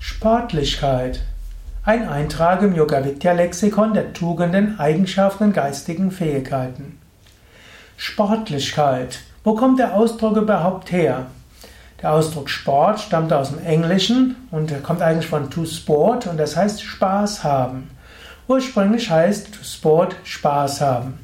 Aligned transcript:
Sportlichkeit. 0.00 1.22
Ein 1.84 2.08
Eintrag 2.08 2.62
im 2.62 2.74
Yoga 2.76 3.04
Vidya 3.04 3.32
Lexikon 3.32 3.94
der 3.94 4.12
Tugenden, 4.12 4.78
Eigenschaften 4.78 5.44
und 5.44 5.54
geistigen 5.54 6.12
Fähigkeiten. 6.12 7.00
Sportlichkeit. 7.96 9.18
Wo 9.42 9.56
kommt 9.56 9.80
der 9.80 9.94
Ausdruck 9.94 10.36
überhaupt 10.36 10.92
her? 10.92 11.26
Der 12.00 12.12
Ausdruck 12.12 12.48
Sport 12.48 13.00
stammt 13.00 13.32
aus 13.32 13.50
dem 13.50 13.64
Englischen 13.64 14.36
und 14.52 14.84
kommt 14.84 15.02
eigentlich 15.02 15.26
von 15.26 15.50
to 15.50 15.64
sport 15.64 16.28
und 16.28 16.36
das 16.36 16.56
heißt 16.56 16.80
Spaß 16.80 17.42
haben. 17.42 17.90
Ursprünglich 18.46 19.10
heißt 19.10 19.52
to 19.52 19.64
sport 19.64 20.14
Spaß 20.22 20.80
haben. 20.80 21.18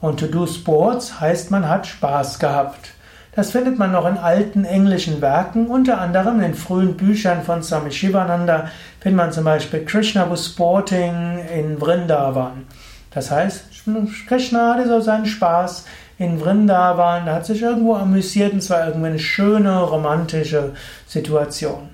Und 0.00 0.18
to 0.18 0.26
do 0.26 0.48
sports 0.48 1.20
heißt 1.20 1.52
man 1.52 1.68
hat 1.68 1.86
Spaß 1.86 2.40
gehabt. 2.40 2.90
Das 3.36 3.50
findet 3.50 3.78
man 3.78 3.92
noch 3.92 4.06
in 4.06 4.16
alten 4.16 4.64
englischen 4.64 5.20
Werken, 5.20 5.66
unter 5.66 6.00
anderem 6.00 6.36
in 6.36 6.40
den 6.40 6.54
frühen 6.54 6.96
Büchern 6.96 7.42
von 7.42 7.62
Swami 7.62 7.92
Shivananda 7.92 8.70
findet 8.98 9.16
man 9.18 9.30
zum 9.30 9.44
Beispiel 9.44 9.84
Krishna 9.84 10.28
was 10.30 10.46
sporting 10.46 11.40
in 11.54 11.78
Vrindavan. 11.78 12.64
Das 13.10 13.30
heißt, 13.30 13.64
Krishna 14.26 14.74
hatte 14.74 14.88
so 14.88 15.00
seinen 15.00 15.26
Spaß 15.26 15.84
in 16.18 16.40
Vrindavan, 16.40 17.26
hat 17.26 17.44
sich 17.44 17.60
irgendwo 17.60 17.94
amüsiert 17.94 18.54
und 18.54 18.62
zwar 18.62 18.86
irgendwie 18.86 19.08
eine 19.08 19.18
schöne, 19.18 19.82
romantische 19.82 20.72
Situation. 21.06 21.90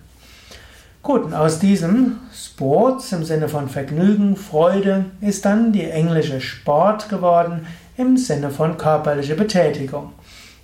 Gut, 1.02 1.24
und 1.24 1.34
aus 1.34 1.58
diesem 1.58 2.20
Sports 2.32 3.10
im 3.10 3.24
Sinne 3.24 3.48
von 3.48 3.68
Vergnügen, 3.68 4.36
Freude 4.36 5.06
ist 5.20 5.44
dann 5.44 5.72
die 5.72 5.90
englische 5.90 6.40
Sport 6.40 7.08
geworden 7.08 7.66
im 7.96 8.16
Sinne 8.16 8.50
von 8.50 8.78
körperliche 8.78 9.34
Betätigung. 9.34 10.12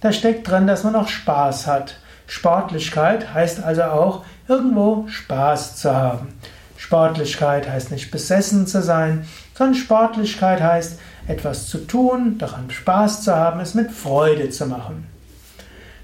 Da 0.01 0.12
steckt 0.12 0.48
drin, 0.48 0.66
dass 0.66 0.84
man 0.84 0.95
auch 0.95 1.09
Spaß 1.09 1.66
hat. 1.66 1.97
Sportlichkeit 2.27 3.34
heißt 3.34 3.62
also 3.62 3.83
auch 3.84 4.25
irgendwo 4.47 5.09
Spaß 5.09 5.77
zu 5.77 5.95
haben. 5.95 6.34
Sportlichkeit 6.77 7.69
heißt 7.69 7.91
nicht 7.91 8.11
besessen 8.11 8.66
zu 8.66 8.83
sein, 8.83 9.27
sondern 9.55 9.75
Sportlichkeit 9.75 10.62
heißt 10.62 11.00
etwas 11.27 11.67
zu 11.67 11.78
tun, 11.78 12.39
daran 12.39 12.70
Spaß 12.70 13.25
zu 13.25 13.34
haben, 13.34 13.61
es 13.61 13.75
mit 13.75 13.91
Freude 13.91 14.50
zu 14.50 14.67
machen. 14.67 15.06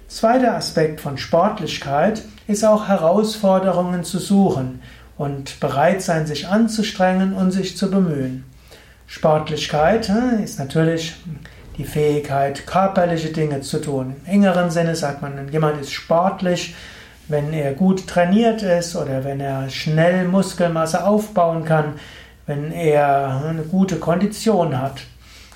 Zweiter 0.09 0.55
Aspekt 0.57 1.01
von 1.01 1.17
Sportlichkeit 1.17 2.23
ist 2.47 2.65
auch 2.65 2.89
Herausforderungen 2.89 4.05
zu 4.05 4.19
suchen 4.19 4.83
und 5.17 5.61
bereit 5.61 6.03
sein, 6.03 6.27
sich 6.27 6.49
anzustrengen 6.49 7.35
und 7.35 7.53
sich 7.53 7.77
zu 7.77 7.91
bemühen. 7.91 8.45
Sportlichkeit 9.07 10.09
hm, 10.09 10.43
ist 10.43 10.59
natürlich 10.59 11.15
die 11.77 11.85
Fähigkeit, 11.85 12.67
körperliche 12.67 13.31
Dinge 13.31 13.61
zu 13.61 13.81
tun. 13.81 14.17
Im 14.27 14.33
engeren 14.33 14.71
Sinne 14.71 14.95
sagt 14.95 15.23
man, 15.23 15.49
jemand 15.51 15.81
ist 15.81 15.93
sportlich, 15.93 16.75
wenn 17.29 17.53
er 17.53 17.73
gut 17.73 18.07
trainiert 18.07 18.63
ist 18.63 18.97
oder 18.97 19.25
wenn 19.25 19.41
er 19.41 19.69
schnell 19.71 20.29
Muskelmasse 20.29 21.05
aufbauen 21.05 21.65
kann, 21.65 21.95
wenn 22.47 22.71
er 22.71 23.43
eine 23.49 23.63
gute 23.63 23.97
Kondition 23.97 24.81
hat. 24.81 25.01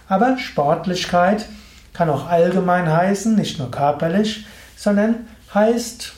Aber 0.08 0.38
Sportlichkeit 0.38 1.46
kann 1.92 2.08
auch 2.08 2.28
allgemein 2.28 2.90
heißen, 2.90 3.34
nicht 3.34 3.58
nur 3.58 3.70
körperlich, 3.70 4.46
sondern 4.76 5.26
heißt 5.52 6.14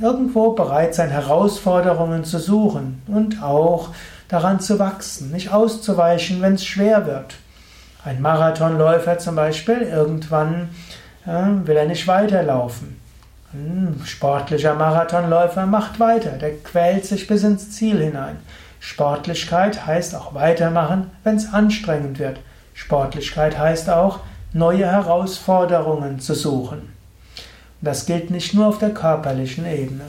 irgendwo 0.00 0.52
bereit 0.52 0.94
sein, 0.94 1.10
Herausforderungen 1.10 2.24
zu 2.24 2.38
suchen 2.38 3.02
und 3.06 3.42
auch 3.42 3.90
daran 4.28 4.60
zu 4.60 4.78
wachsen, 4.78 5.30
nicht 5.30 5.52
auszuweichen, 5.52 6.42
wenn 6.42 6.54
es 6.54 6.64
schwer 6.64 7.06
wird. 7.06 7.36
Ein 8.04 8.20
Marathonläufer 8.20 9.18
zum 9.18 9.36
Beispiel, 9.36 9.82
irgendwann 9.82 10.70
äh, 11.24 11.66
will 11.66 11.76
er 11.76 11.86
nicht 11.86 12.08
weiterlaufen. 12.08 13.00
Ein 13.52 14.00
sportlicher 14.04 14.74
Marathonläufer 14.74 15.66
macht 15.66 16.00
weiter, 16.00 16.30
der 16.30 16.56
quält 16.58 17.04
sich 17.04 17.28
bis 17.28 17.44
ins 17.44 17.70
Ziel 17.70 18.00
hinein. 18.00 18.38
Sportlichkeit 18.80 19.86
heißt 19.86 20.16
auch 20.16 20.34
weitermachen, 20.34 21.10
wenn 21.22 21.36
es 21.36 21.52
anstrengend 21.52 22.18
wird. 22.18 22.40
Sportlichkeit 22.74 23.56
heißt 23.56 23.88
auch, 23.88 24.20
neue 24.52 24.90
Herausforderungen 24.90 26.18
zu 26.18 26.34
suchen. 26.34 26.92
Das 27.80 28.06
gilt 28.06 28.30
nicht 28.30 28.52
nur 28.54 28.66
auf 28.66 28.78
der 28.78 28.90
körperlichen 28.90 29.66
Ebene. 29.66 30.04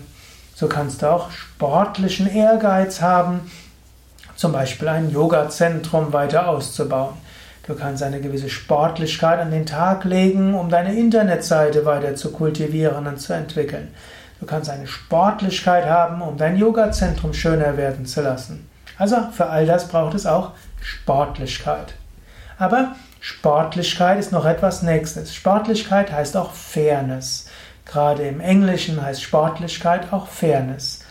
So 0.55 0.67
kannst 0.67 1.01
du 1.01 1.11
auch 1.11 1.29
sportlichen 1.29 2.27
Ehrgeiz 2.27 3.01
haben, 3.01 3.51
zum 4.35 4.51
Beispiel 4.51 4.87
ein 4.87 5.11
Yoga-Zentrum 5.11 6.11
weiter 6.11 6.47
auszubauen. 6.47 7.22
Du 7.65 7.75
kannst 7.75 8.03
eine 8.03 8.19
gewisse 8.19 8.49
Sportlichkeit 8.49 9.39
an 9.39 9.51
den 9.51 9.65
Tag 9.65 10.03
legen, 10.03 10.53
um 10.53 10.69
deine 10.69 10.95
Internetseite 10.95 11.85
weiter 11.85 12.15
zu 12.15 12.31
kultivieren 12.33 13.07
und 13.07 13.21
zu 13.21 13.31
entwickeln. 13.31 13.87
Du 14.41 14.45
kannst 14.45 14.69
eine 14.69 14.85
Sportlichkeit 14.85 15.85
haben, 15.85 16.21
um 16.21 16.37
dein 16.37 16.57
Yoga-Zentrum 16.57 17.33
schöner 17.33 17.77
werden 17.77 18.05
zu 18.05 18.21
lassen. 18.21 18.67
Also 18.97 19.15
für 19.31 19.47
all 19.47 19.65
das 19.65 19.87
braucht 19.87 20.13
es 20.13 20.25
auch 20.25 20.51
Sportlichkeit. 20.81 21.93
Aber 22.57 22.95
Sportlichkeit 23.21 24.19
ist 24.19 24.33
noch 24.33 24.45
etwas 24.45 24.83
Nächstes. 24.83 25.33
Sportlichkeit 25.33 26.11
heißt 26.11 26.35
auch 26.35 26.51
Fairness. 26.51 27.47
Gerade 27.85 28.23
im 28.23 28.41
Englischen 28.41 29.01
heißt 29.01 29.23
Sportlichkeit 29.23 30.11
auch 30.11 30.27
Fairness. 30.27 31.05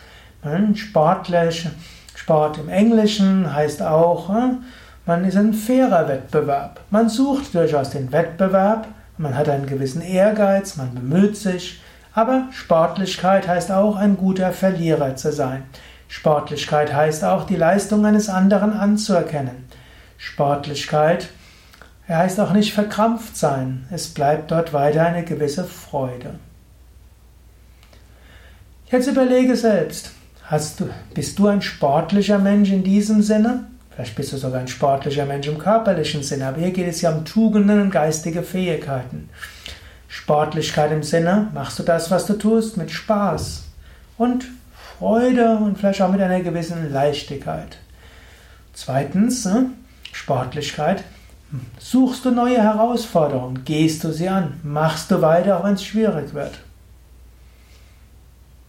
Sportlich, 0.75 1.67
Sport 2.13 2.59
im 2.59 2.69
Englischen 2.69 3.51
heißt 3.51 3.81
auch, 3.81 4.29
hm, 4.29 4.63
man 5.05 5.25
ist 5.25 5.35
ein 5.35 5.53
fairer 5.53 6.07
Wettbewerb. 6.07 6.79
Man 6.89 7.09
sucht 7.09 7.53
durchaus 7.53 7.89
den 7.89 8.11
Wettbewerb, 8.11 8.87
man 9.17 9.37
hat 9.37 9.49
einen 9.49 9.65
gewissen 9.65 10.01
Ehrgeiz, 10.01 10.77
man 10.77 10.93
bemüht 10.95 11.37
sich, 11.37 11.81
aber 12.13 12.47
Sportlichkeit 12.51 13.47
heißt 13.47 13.71
auch, 13.71 13.95
ein 13.95 14.17
guter 14.17 14.51
Verlierer 14.51 15.15
zu 15.15 15.31
sein. 15.31 15.63
Sportlichkeit 16.07 16.93
heißt 16.93 17.23
auch, 17.23 17.45
die 17.45 17.55
Leistung 17.55 18.05
eines 18.05 18.29
anderen 18.29 18.73
anzuerkennen. 18.73 19.65
Sportlichkeit 20.17 21.29
heißt 22.07 22.39
auch 22.39 22.53
nicht 22.53 22.73
verkrampft 22.73 23.35
sein. 23.35 23.87
Es 23.91 24.09
bleibt 24.09 24.51
dort 24.51 24.73
weiter 24.73 25.05
eine 25.05 25.23
gewisse 25.23 25.63
Freude. 25.63 26.35
Jetzt 28.91 29.07
überlege 29.07 29.55
selbst, 29.55 30.11
hast 30.43 30.79
du, 30.79 30.89
bist 31.13 31.39
du 31.39 31.47
ein 31.47 31.61
sportlicher 31.61 32.37
Mensch 32.37 32.69
in 32.69 32.83
diesem 32.83 33.23
Sinne? 33.23 33.65
Vielleicht 33.95 34.15
bist 34.15 34.33
du 34.33 34.37
sogar 34.37 34.59
ein 34.59 34.67
sportlicher 34.67 35.25
Mensch 35.25 35.47
im 35.47 35.57
körperlichen 35.57 36.23
Sinne, 36.23 36.47
aber 36.47 36.59
hier 36.59 36.71
geht 36.71 36.87
es 36.87 37.01
ja 37.01 37.11
um 37.11 37.25
Tugenden 37.25 37.81
und 37.81 37.91
geistige 37.91 38.41
Fähigkeiten. 38.41 39.29
Sportlichkeit 40.07 40.91
im 40.91 41.03
Sinne, 41.03 41.49
machst 41.53 41.79
du 41.79 41.83
das, 41.83 42.09
was 42.09 42.25
du 42.25 42.33
tust, 42.33 42.77
mit 42.77 42.91
Spaß 42.91 43.63
und 44.17 44.45
Freude 44.97 45.57
und 45.57 45.77
vielleicht 45.77 46.01
auch 46.01 46.11
mit 46.11 46.21
einer 46.21 46.41
gewissen 46.41 46.91
Leichtigkeit. 46.91 47.77
Zweitens, 48.73 49.45
ne, 49.45 49.71
Sportlichkeit, 50.11 51.03
suchst 51.77 52.25
du 52.25 52.31
neue 52.31 52.61
Herausforderungen, 52.61 53.63
gehst 53.65 54.03
du 54.03 54.11
sie 54.11 54.29
an, 54.29 54.59
machst 54.63 55.11
du 55.11 55.21
weiter, 55.21 55.59
auch 55.59 55.63
wenn 55.63 55.75
es 55.75 55.83
schwierig 55.83 56.33
wird. 56.33 56.53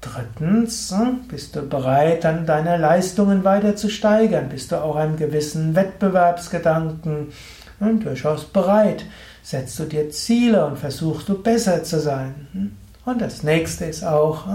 Drittens, 0.04 0.90
hm, 0.90 1.28
bist 1.28 1.56
du 1.56 1.62
bereit, 1.62 2.24
dann 2.24 2.44
deine 2.44 2.76
Leistungen 2.76 3.42
weiter 3.42 3.74
zu 3.74 3.88
steigern? 3.88 4.50
Bist 4.50 4.70
du 4.70 4.76
auch 4.76 4.96
einem 4.96 5.16
gewissen 5.16 5.74
Wettbewerbsgedanken 5.74 7.32
hm, 7.78 8.00
durchaus 8.00 8.44
bereit? 8.44 9.06
Setzt 9.42 9.78
du 9.78 9.84
dir 9.84 10.10
Ziele 10.10 10.66
und 10.66 10.78
versuchst 10.78 11.28
du 11.28 11.42
besser 11.42 11.84
zu 11.84 12.00
sein? 12.00 12.48
Hm? 12.52 12.76
Und 13.06 13.20
das 13.22 13.42
nächste 13.42 13.86
ist 13.86 14.04
auch, 14.04 14.46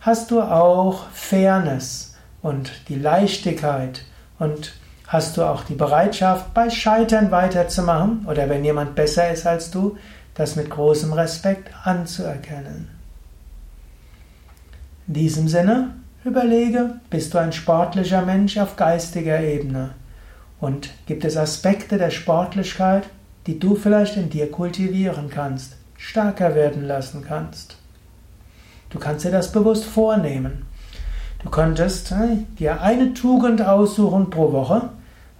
hast 0.00 0.30
du 0.30 0.40
auch 0.40 1.06
Fairness 1.12 2.14
und 2.40 2.72
die 2.88 2.98
Leichtigkeit 2.98 4.02
und 4.38 4.72
hast 5.06 5.36
du 5.36 5.42
auch 5.42 5.64
die 5.64 5.74
Bereitschaft, 5.74 6.54
bei 6.54 6.70
Scheitern 6.70 7.30
weiterzumachen 7.30 8.26
oder 8.26 8.48
wenn 8.48 8.64
jemand 8.64 8.94
besser 8.94 9.30
ist 9.30 9.46
als 9.46 9.70
du, 9.70 9.98
das 10.34 10.56
mit 10.56 10.70
großem 10.70 11.12
Respekt 11.12 11.70
anzuerkennen. 11.84 13.01
In 15.08 15.14
diesem 15.14 15.48
Sinne, 15.48 15.94
überlege, 16.24 17.00
bist 17.10 17.34
du 17.34 17.38
ein 17.38 17.52
sportlicher 17.52 18.22
Mensch 18.22 18.56
auf 18.58 18.76
geistiger 18.76 19.40
Ebene? 19.40 19.90
Und 20.60 20.90
gibt 21.06 21.24
es 21.24 21.36
Aspekte 21.36 21.98
der 21.98 22.10
Sportlichkeit, 22.10 23.04
die 23.46 23.58
du 23.58 23.74
vielleicht 23.74 24.16
in 24.16 24.30
dir 24.30 24.50
kultivieren 24.50 25.28
kannst, 25.28 25.76
stärker 25.96 26.54
werden 26.54 26.86
lassen 26.86 27.24
kannst? 27.26 27.76
Du 28.90 28.98
kannst 29.00 29.24
dir 29.24 29.32
das 29.32 29.50
bewusst 29.50 29.84
vornehmen. 29.84 30.66
Du 31.42 31.50
könntest 31.50 32.12
äh, 32.12 32.36
dir 32.58 32.82
eine 32.82 33.14
Tugend 33.14 33.62
aussuchen 33.62 34.30
pro 34.30 34.52
Woche 34.52 34.90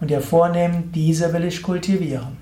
und 0.01 0.11
dir 0.11 0.21
vornehmen, 0.21 0.91
diese 0.93 1.33
will 1.33 1.45
ich 1.45 1.63
kultivieren. 1.63 2.39